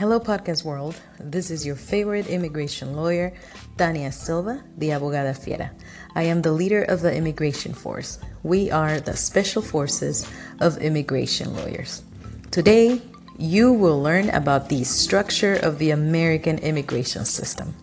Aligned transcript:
Hello, 0.00 0.18
podcast 0.18 0.64
world. 0.64 0.98
This 1.18 1.50
is 1.50 1.66
your 1.66 1.76
favorite 1.76 2.26
immigration 2.26 2.96
lawyer, 2.96 3.34
Tania 3.76 4.10
Silva, 4.10 4.64
the 4.78 4.88
Abogada 4.88 5.36
Fiera. 5.36 5.72
I 6.14 6.22
am 6.22 6.40
the 6.40 6.52
leader 6.52 6.82
of 6.82 7.02
the 7.02 7.14
immigration 7.14 7.74
force. 7.74 8.18
We 8.42 8.70
are 8.70 8.98
the 8.98 9.14
special 9.14 9.60
forces 9.60 10.26
of 10.58 10.78
immigration 10.78 11.54
lawyers. 11.54 12.02
Today, 12.50 13.02
you 13.36 13.74
will 13.74 14.00
learn 14.00 14.30
about 14.30 14.70
the 14.70 14.84
structure 14.84 15.56
of 15.56 15.76
the 15.76 15.90
American 15.90 16.56
immigration 16.60 17.26
system. 17.26 17.74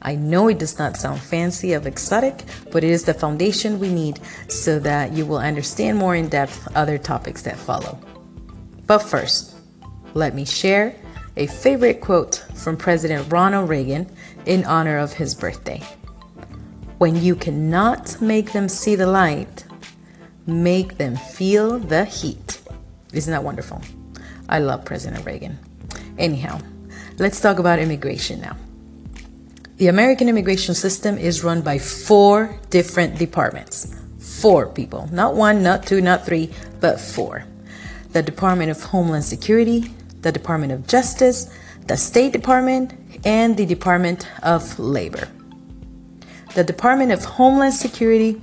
I 0.00 0.14
know 0.14 0.48
it 0.48 0.58
does 0.58 0.78
not 0.78 0.96
sound 0.96 1.20
fancy 1.20 1.74
of 1.74 1.86
exotic, 1.86 2.42
but 2.72 2.84
it 2.84 2.90
is 2.90 3.04
the 3.04 3.12
foundation 3.12 3.78
we 3.78 3.92
need 3.92 4.18
so 4.48 4.78
that 4.78 5.12
you 5.12 5.26
will 5.26 5.36
understand 5.36 5.98
more 5.98 6.16
in 6.16 6.30
depth 6.30 6.74
other 6.74 6.96
topics 6.96 7.42
that 7.42 7.58
follow. 7.58 7.98
But 8.86 9.00
first, 9.00 9.56
let 10.14 10.34
me 10.34 10.46
share 10.46 10.96
a 11.40 11.46
favorite 11.46 12.02
quote 12.02 12.44
from 12.54 12.76
President 12.76 13.32
Ronald 13.32 13.70
Reagan 13.70 14.14
in 14.44 14.62
honor 14.66 14.98
of 14.98 15.14
his 15.14 15.34
birthday. 15.34 15.82
When 16.98 17.16
you 17.16 17.34
cannot 17.34 18.20
make 18.20 18.52
them 18.52 18.68
see 18.68 18.94
the 18.94 19.06
light, 19.06 19.64
make 20.46 20.98
them 20.98 21.16
feel 21.16 21.78
the 21.78 22.04
heat. 22.04 22.60
Isn't 23.14 23.32
that 23.32 23.42
wonderful? 23.42 23.80
I 24.50 24.58
love 24.58 24.84
President 24.84 25.24
Reagan. 25.24 25.58
Anyhow, 26.18 26.60
let's 27.18 27.40
talk 27.40 27.58
about 27.58 27.78
immigration 27.78 28.42
now. 28.42 28.58
The 29.78 29.86
American 29.86 30.28
immigration 30.28 30.74
system 30.74 31.16
is 31.16 31.42
run 31.42 31.62
by 31.62 31.78
four 31.78 32.54
different 32.68 33.18
departments. 33.18 33.96
Four 34.18 34.66
people, 34.66 35.08
not 35.10 35.36
one, 35.36 35.62
not 35.62 35.86
two, 35.86 36.02
not 36.02 36.26
three, 36.26 36.50
but 36.80 37.00
four. 37.00 37.44
The 38.12 38.22
Department 38.22 38.70
of 38.70 38.82
Homeland 38.82 39.24
Security, 39.24 39.94
the 40.22 40.32
Department 40.32 40.72
of 40.72 40.86
Justice, 40.86 41.52
the 41.86 41.96
State 41.96 42.32
Department, 42.32 42.94
and 43.24 43.56
the 43.56 43.66
Department 43.66 44.28
of 44.42 44.78
Labor. 44.78 45.28
The 46.54 46.64
Department 46.64 47.12
of 47.12 47.24
Homeland 47.24 47.74
Security 47.74 48.40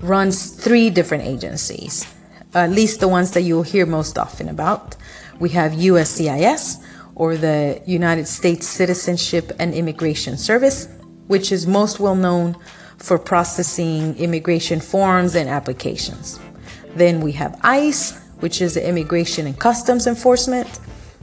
runs 0.00 0.50
three 0.50 0.90
different 0.90 1.24
agencies, 1.24 2.06
at 2.54 2.70
least 2.70 3.00
the 3.00 3.08
ones 3.08 3.32
that 3.32 3.42
you'll 3.42 3.62
hear 3.62 3.86
most 3.86 4.18
often 4.18 4.48
about. 4.48 4.96
We 5.40 5.50
have 5.50 5.72
USCIS, 5.72 6.84
or 7.18 7.36
the 7.36 7.82
United 7.84 8.28
States 8.28 8.66
Citizenship 8.66 9.50
and 9.58 9.74
Immigration 9.74 10.38
Service, 10.38 10.88
which 11.26 11.50
is 11.50 11.66
most 11.66 11.98
well 11.98 12.14
known 12.14 12.56
for 12.96 13.18
processing 13.18 14.16
immigration 14.16 14.80
forms 14.80 15.34
and 15.34 15.48
applications. 15.48 16.38
Then 16.94 17.20
we 17.20 17.32
have 17.32 17.58
ICE, 17.62 18.18
which 18.40 18.60
is 18.60 18.74
the 18.74 18.88
Immigration 18.88 19.46
and 19.46 19.58
Customs 19.58 20.06
Enforcement, 20.06 20.78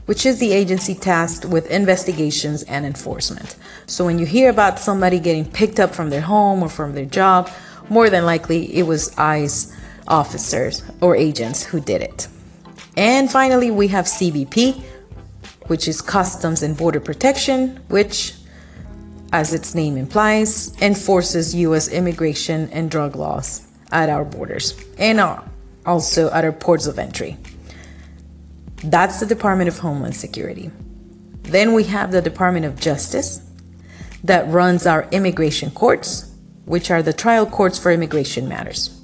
which 0.06 0.24
is 0.24 0.38
the 0.38 0.52
agency 0.52 0.94
tasked 0.94 1.44
with 1.44 1.70
investigations 1.70 2.62
and 2.64 2.86
enforcement. 2.86 3.56
So 3.86 4.04
when 4.04 4.18
you 4.18 4.26
hear 4.26 4.50
about 4.50 4.78
somebody 4.78 5.18
getting 5.18 5.44
picked 5.44 5.80
up 5.80 5.94
from 5.94 6.10
their 6.10 6.20
home 6.20 6.62
or 6.62 6.68
from 6.68 6.94
their 6.94 7.04
job, 7.04 7.50
more 7.88 8.10
than 8.10 8.24
likely 8.24 8.76
it 8.76 8.84
was 8.84 9.16
ICE 9.18 9.76
officers 10.08 10.82
or 11.00 11.16
agents 11.16 11.64
who 11.64 11.80
did 11.80 12.02
it. 12.02 12.28
And 12.96 13.30
finally, 13.30 13.70
we 13.70 13.88
have 13.88 14.06
CBP, 14.06 14.82
which 15.66 15.88
is 15.88 16.00
Customs 16.00 16.62
and 16.62 16.76
Border 16.76 17.00
Protection, 17.00 17.76
which, 17.88 18.34
as 19.32 19.52
its 19.52 19.74
name 19.74 19.96
implies, 19.96 20.74
enforces 20.80 21.54
U.S. 21.54 21.88
immigration 21.88 22.70
and 22.70 22.90
drug 22.90 23.16
laws 23.16 23.66
at 23.92 24.08
our 24.08 24.24
borders 24.24 24.80
and 24.98 25.20
also 25.86 26.28
other 26.28 26.52
ports 26.52 26.86
of 26.86 26.98
entry. 26.98 27.36
That's 28.82 29.20
the 29.20 29.26
Department 29.26 29.68
of 29.68 29.78
Homeland 29.78 30.16
Security. 30.16 30.70
Then 31.42 31.72
we 31.72 31.84
have 31.84 32.12
the 32.12 32.20
Department 32.20 32.66
of 32.66 32.78
Justice 32.78 33.40
that 34.24 34.48
runs 34.48 34.86
our 34.86 35.08
immigration 35.12 35.70
courts, 35.70 36.32
which 36.64 36.90
are 36.90 37.02
the 37.02 37.12
trial 37.12 37.46
courts 37.46 37.78
for 37.78 37.92
immigration 37.92 38.48
matters. 38.48 39.00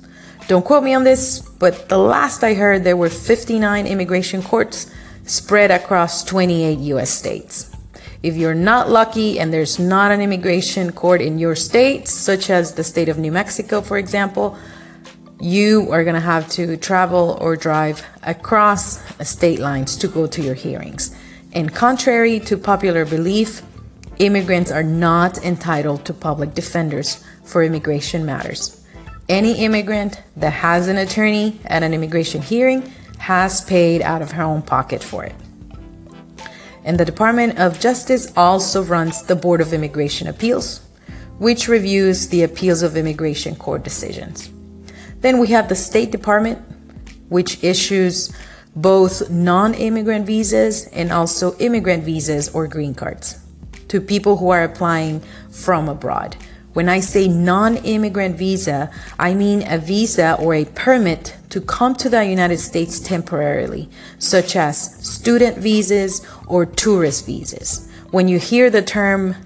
Don't 0.48 0.64
quote 0.64 0.82
me 0.82 0.92
on 0.92 1.04
this, 1.04 1.40
but 1.40 1.88
the 1.88 1.98
last 1.98 2.42
I 2.42 2.54
heard, 2.54 2.82
there 2.82 2.96
were 2.96 3.08
59 3.08 3.86
immigration 3.86 4.42
courts 4.42 4.92
spread 5.24 5.70
across 5.70 6.24
28 6.24 6.78
US 6.78 7.10
states. 7.10 7.74
If 8.22 8.36
you're 8.36 8.54
not 8.54 8.90
lucky 8.90 9.38
and 9.38 9.52
there's 9.52 9.78
not 9.78 10.10
an 10.10 10.20
immigration 10.20 10.92
court 10.92 11.20
in 11.20 11.38
your 11.38 11.54
state, 11.54 12.08
such 12.08 12.50
as 12.50 12.74
the 12.74 12.84
state 12.84 13.08
of 13.08 13.18
New 13.18 13.32
Mexico, 13.32 13.80
for 13.80 13.98
example, 13.98 14.56
you 15.42 15.90
are 15.90 16.04
going 16.04 16.14
to 16.14 16.20
have 16.20 16.48
to 16.48 16.76
travel 16.76 17.36
or 17.40 17.56
drive 17.56 18.06
across 18.22 19.02
state 19.28 19.58
lines 19.58 19.96
to 19.96 20.06
go 20.06 20.28
to 20.28 20.40
your 20.40 20.54
hearings. 20.54 21.16
And 21.52 21.74
contrary 21.74 22.38
to 22.40 22.56
popular 22.56 23.04
belief, 23.04 23.62
immigrants 24.18 24.70
are 24.70 24.84
not 24.84 25.38
entitled 25.38 26.04
to 26.04 26.14
public 26.14 26.54
defenders 26.54 27.24
for 27.42 27.64
immigration 27.64 28.24
matters. 28.24 28.86
Any 29.28 29.64
immigrant 29.64 30.22
that 30.36 30.52
has 30.52 30.86
an 30.86 30.96
attorney 30.96 31.58
at 31.64 31.82
an 31.82 31.92
immigration 31.92 32.40
hearing 32.40 32.92
has 33.18 33.62
paid 33.62 34.00
out 34.00 34.22
of 34.22 34.32
her 34.32 34.44
own 34.44 34.62
pocket 34.62 35.02
for 35.02 35.24
it. 35.24 35.34
And 36.84 37.00
the 37.00 37.04
Department 37.04 37.58
of 37.58 37.80
Justice 37.80 38.32
also 38.36 38.84
runs 38.84 39.22
the 39.22 39.36
Board 39.36 39.60
of 39.60 39.72
Immigration 39.72 40.28
Appeals, 40.28 40.86
which 41.38 41.66
reviews 41.66 42.28
the 42.28 42.44
appeals 42.44 42.82
of 42.82 42.96
immigration 42.96 43.56
court 43.56 43.82
decisions. 43.82 44.51
Then 45.22 45.38
we 45.38 45.48
have 45.48 45.68
the 45.68 45.74
State 45.74 46.10
Department, 46.10 46.60
which 47.28 47.62
issues 47.64 48.32
both 48.74 49.30
non 49.30 49.74
immigrant 49.74 50.26
visas 50.26 50.86
and 50.88 51.12
also 51.12 51.56
immigrant 51.58 52.04
visas 52.04 52.48
or 52.50 52.66
green 52.66 52.94
cards 52.94 53.38
to 53.88 54.00
people 54.00 54.38
who 54.38 54.50
are 54.50 54.64
applying 54.64 55.20
from 55.50 55.88
abroad. 55.88 56.36
When 56.72 56.88
I 56.88 57.00
say 57.00 57.28
non 57.28 57.76
immigrant 57.76 58.36
visa, 58.36 58.90
I 59.18 59.34
mean 59.34 59.62
a 59.68 59.78
visa 59.78 60.36
or 60.40 60.54
a 60.54 60.64
permit 60.64 61.36
to 61.50 61.60
come 61.60 61.94
to 61.96 62.08
the 62.08 62.24
United 62.24 62.58
States 62.58 62.98
temporarily, 62.98 63.90
such 64.18 64.56
as 64.56 64.96
student 65.06 65.58
visas 65.58 66.26
or 66.46 66.64
tourist 66.64 67.26
visas. 67.26 67.88
When 68.10 68.26
you 68.26 68.38
hear 68.38 68.70
the 68.70 68.82
term 68.82 69.36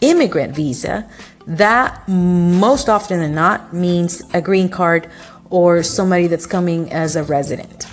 immigrant 0.00 0.54
visa, 0.54 1.10
that 1.46 2.06
most 2.08 2.88
often 2.88 3.20
than 3.20 3.34
not 3.34 3.72
means 3.72 4.22
a 4.34 4.40
green 4.40 4.68
card 4.68 5.08
or 5.50 5.82
somebody 5.82 6.26
that's 6.26 6.46
coming 6.46 6.92
as 6.92 7.14
a 7.16 7.22
resident. 7.22 7.86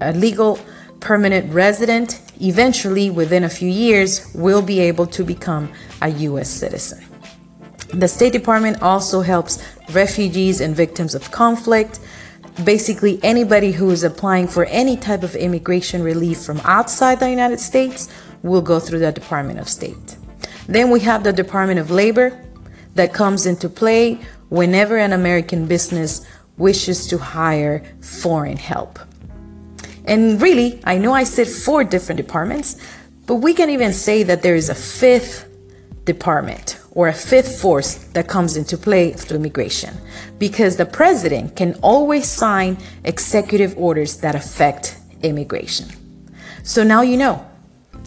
A 0.00 0.12
legal 0.12 0.58
permanent 1.00 1.52
resident 1.52 2.20
eventually 2.40 3.08
within 3.10 3.44
a 3.44 3.48
few 3.48 3.68
years 3.68 4.32
will 4.34 4.62
be 4.62 4.80
able 4.80 5.06
to 5.06 5.24
become 5.24 5.72
a 6.00 6.08
US 6.08 6.50
citizen. 6.50 7.04
The 7.94 8.08
State 8.08 8.32
Department 8.32 8.82
also 8.82 9.20
helps 9.20 9.62
refugees 9.92 10.60
and 10.60 10.74
victims 10.74 11.14
of 11.14 11.30
conflict. 11.30 12.00
Basically, 12.64 13.20
anybody 13.22 13.72
who 13.72 13.90
is 13.90 14.02
applying 14.02 14.48
for 14.48 14.64
any 14.66 14.96
type 14.96 15.22
of 15.22 15.36
immigration 15.36 16.02
relief 16.02 16.42
from 16.42 16.60
outside 16.64 17.20
the 17.20 17.30
United 17.30 17.60
States 17.60 18.08
will 18.42 18.62
go 18.62 18.80
through 18.80 18.98
the 18.98 19.12
Department 19.12 19.58
of 19.58 19.68
State. 19.68 20.16
Then 20.66 20.90
we 20.90 21.00
have 21.00 21.22
the 21.22 21.32
Department 21.32 21.80
of 21.80 21.90
Labor, 21.90 22.38
that 22.94 23.12
comes 23.12 23.46
into 23.46 23.68
play 23.68 24.18
whenever 24.48 24.98
an 24.98 25.12
American 25.12 25.66
business 25.66 26.26
wishes 26.58 27.06
to 27.08 27.18
hire 27.18 27.82
foreign 28.00 28.56
help. 28.56 28.98
And 30.04 30.40
really, 30.42 30.80
I 30.84 30.98
know 30.98 31.12
I 31.12 31.24
said 31.24 31.48
four 31.48 31.84
different 31.84 32.18
departments, 32.18 32.76
but 33.26 33.36
we 33.36 33.54
can 33.54 33.70
even 33.70 33.92
say 33.92 34.22
that 34.24 34.42
there 34.42 34.56
is 34.56 34.68
a 34.68 34.74
fifth 34.74 35.48
department 36.04 36.78
or 36.90 37.08
a 37.08 37.12
fifth 37.12 37.60
force 37.60 37.94
that 38.12 38.28
comes 38.28 38.56
into 38.56 38.76
play 38.76 39.12
through 39.12 39.38
immigration 39.38 39.96
because 40.38 40.76
the 40.76 40.84
president 40.84 41.56
can 41.56 41.74
always 41.82 42.28
sign 42.28 42.76
executive 43.04 43.76
orders 43.78 44.18
that 44.18 44.34
affect 44.34 44.98
immigration. 45.22 45.88
So 46.62 46.82
now 46.82 47.02
you 47.02 47.16
know 47.16 47.46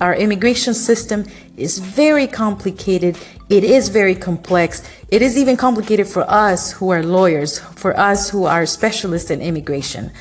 our 0.01 0.15
immigration 0.15 0.73
system 0.73 1.25
is 1.57 1.79
very 1.79 2.27
complicated. 2.27 3.17
It 3.49 3.63
is 3.63 3.89
very 3.89 4.15
complex. 4.15 4.83
It 5.09 5.21
is 5.21 5.37
even 5.37 5.55
complicated 5.55 6.07
for 6.07 6.29
us 6.29 6.73
who 6.73 6.89
are 6.89 7.03
lawyers, 7.03 7.59
for 7.59 7.97
us 7.97 8.29
who 8.29 8.45
are 8.45 8.65
specialists 8.65 9.31
in 9.31 9.41
immigration. 9.41 10.11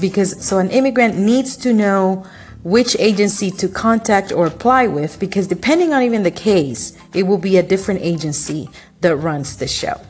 Because 0.00 0.44
so 0.44 0.58
an 0.58 0.70
immigrant 0.70 1.18
needs 1.18 1.56
to 1.58 1.72
know 1.72 2.24
which 2.62 2.96
agency 2.98 3.50
to 3.52 3.68
contact 3.68 4.32
or 4.32 4.46
apply 4.46 4.88
with 4.88 5.20
because 5.20 5.46
depending 5.46 5.92
on 5.92 6.02
even 6.02 6.24
the 6.24 6.30
case, 6.30 6.98
it 7.14 7.22
will 7.22 7.38
be 7.38 7.56
a 7.56 7.62
different 7.62 8.00
agency 8.02 8.68
that 9.00 9.16
runs 9.16 9.56
the 9.56 9.68
show. 9.68 10.00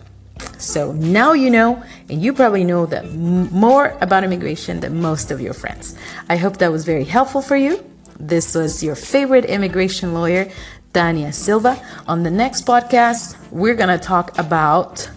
So 0.58 0.92
now 0.92 1.32
you 1.32 1.50
know, 1.50 1.82
and 2.08 2.22
you 2.22 2.32
probably 2.32 2.64
know 2.64 2.86
that 2.86 3.12
more 3.12 3.96
about 4.00 4.24
immigration 4.24 4.80
than 4.80 5.00
most 5.00 5.30
of 5.30 5.40
your 5.40 5.52
friends. 5.52 5.96
I 6.28 6.36
hope 6.36 6.56
that 6.58 6.72
was 6.72 6.84
very 6.84 7.04
helpful 7.04 7.42
for 7.42 7.56
you. 7.56 7.84
This 8.18 8.54
was 8.54 8.82
your 8.82 8.94
favorite 8.94 9.44
immigration 9.44 10.14
lawyer, 10.14 10.50
Tania 10.92 11.32
Silva. 11.32 11.80
On 12.06 12.22
the 12.22 12.30
next 12.30 12.66
podcast, 12.66 13.36
we're 13.50 13.74
going 13.74 13.96
to 13.96 13.98
talk 13.98 14.38
about 14.38 15.10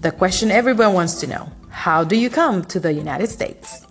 the 0.00 0.10
question 0.10 0.50
everyone 0.50 0.94
wants 0.94 1.20
to 1.20 1.26
know 1.26 1.52
How 1.68 2.04
do 2.04 2.16
you 2.16 2.30
come 2.30 2.64
to 2.64 2.80
the 2.80 2.92
United 2.92 3.28
States? 3.28 3.86